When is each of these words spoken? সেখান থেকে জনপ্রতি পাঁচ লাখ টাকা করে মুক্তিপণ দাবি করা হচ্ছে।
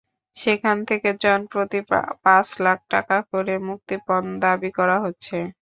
সেখান 0.35 0.77
থেকে 0.89 1.09
জনপ্রতি 1.23 1.79
পাঁচ 2.23 2.47
লাখ 2.61 2.79
টাকা 2.89 3.17
করে 3.31 3.53
মুক্তিপণ 3.67 4.23
দাবি 4.43 4.69
করা 4.77 4.97
হচ্ছে। 5.05 5.35